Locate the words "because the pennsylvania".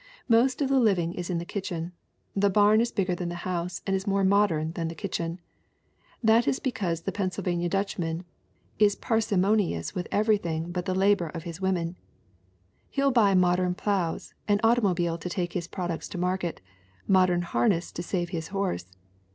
6.57-7.69